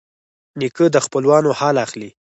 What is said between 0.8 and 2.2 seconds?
د خپلوانو حال اخلي.